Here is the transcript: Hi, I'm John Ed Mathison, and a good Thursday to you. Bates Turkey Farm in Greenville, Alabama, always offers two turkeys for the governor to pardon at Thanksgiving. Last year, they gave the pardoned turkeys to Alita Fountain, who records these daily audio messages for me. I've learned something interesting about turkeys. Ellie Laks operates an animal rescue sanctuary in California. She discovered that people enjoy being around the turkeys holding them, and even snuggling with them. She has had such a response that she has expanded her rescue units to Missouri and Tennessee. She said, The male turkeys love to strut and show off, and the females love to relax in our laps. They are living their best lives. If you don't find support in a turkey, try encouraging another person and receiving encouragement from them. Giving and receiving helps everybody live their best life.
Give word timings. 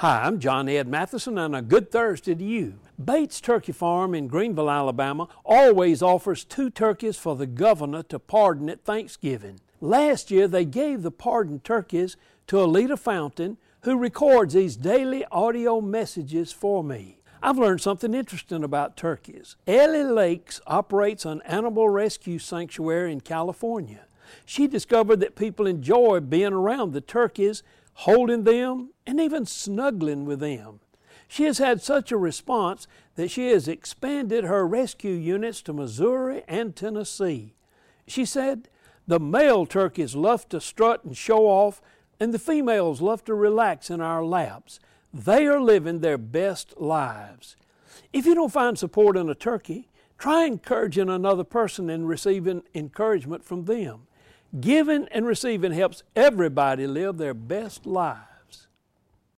Hi, 0.00 0.22
I'm 0.22 0.40
John 0.40 0.66
Ed 0.66 0.88
Mathison, 0.88 1.38
and 1.38 1.54
a 1.54 1.60
good 1.60 1.90
Thursday 1.90 2.34
to 2.34 2.42
you. 2.42 2.78
Bates 3.04 3.38
Turkey 3.38 3.72
Farm 3.72 4.14
in 4.14 4.28
Greenville, 4.28 4.70
Alabama, 4.70 5.28
always 5.44 6.00
offers 6.00 6.42
two 6.42 6.70
turkeys 6.70 7.18
for 7.18 7.36
the 7.36 7.46
governor 7.46 8.02
to 8.04 8.18
pardon 8.18 8.70
at 8.70 8.82
Thanksgiving. 8.82 9.60
Last 9.78 10.30
year, 10.30 10.48
they 10.48 10.64
gave 10.64 11.02
the 11.02 11.10
pardoned 11.10 11.64
turkeys 11.64 12.16
to 12.46 12.56
Alita 12.56 12.98
Fountain, 12.98 13.58
who 13.82 13.98
records 13.98 14.54
these 14.54 14.78
daily 14.78 15.26
audio 15.30 15.82
messages 15.82 16.50
for 16.50 16.82
me. 16.82 17.18
I've 17.42 17.58
learned 17.58 17.82
something 17.82 18.14
interesting 18.14 18.64
about 18.64 18.96
turkeys. 18.96 19.56
Ellie 19.66 20.04
Laks 20.04 20.62
operates 20.66 21.26
an 21.26 21.42
animal 21.44 21.90
rescue 21.90 22.38
sanctuary 22.38 23.12
in 23.12 23.20
California. 23.20 24.06
She 24.46 24.66
discovered 24.66 25.20
that 25.20 25.36
people 25.36 25.66
enjoy 25.66 26.20
being 26.20 26.54
around 26.54 26.94
the 26.94 27.02
turkeys 27.02 27.62
holding 28.04 28.44
them, 28.44 28.88
and 29.06 29.20
even 29.20 29.44
snuggling 29.44 30.24
with 30.24 30.40
them. 30.40 30.80
She 31.28 31.44
has 31.44 31.58
had 31.58 31.82
such 31.82 32.10
a 32.10 32.16
response 32.16 32.86
that 33.16 33.30
she 33.30 33.48
has 33.50 33.68
expanded 33.68 34.44
her 34.44 34.66
rescue 34.66 35.12
units 35.12 35.60
to 35.62 35.74
Missouri 35.74 36.42
and 36.48 36.74
Tennessee. 36.74 37.52
She 38.06 38.24
said, 38.24 38.68
The 39.06 39.20
male 39.20 39.66
turkeys 39.66 40.14
love 40.14 40.48
to 40.48 40.62
strut 40.62 41.04
and 41.04 41.14
show 41.14 41.46
off, 41.46 41.82
and 42.18 42.32
the 42.32 42.38
females 42.38 43.02
love 43.02 43.22
to 43.26 43.34
relax 43.34 43.90
in 43.90 44.00
our 44.00 44.24
laps. 44.24 44.80
They 45.12 45.46
are 45.46 45.60
living 45.60 46.00
their 46.00 46.18
best 46.18 46.80
lives. 46.80 47.54
If 48.14 48.24
you 48.24 48.34
don't 48.34 48.52
find 48.52 48.78
support 48.78 49.14
in 49.14 49.28
a 49.28 49.34
turkey, 49.34 49.90
try 50.16 50.46
encouraging 50.46 51.10
another 51.10 51.44
person 51.44 51.90
and 51.90 52.08
receiving 52.08 52.62
encouragement 52.74 53.44
from 53.44 53.66
them. 53.66 54.06
Giving 54.58 55.06
and 55.08 55.26
receiving 55.26 55.72
helps 55.72 56.02
everybody 56.16 56.86
live 56.86 57.18
their 57.18 57.34
best 57.34 57.86
life. 57.86 58.39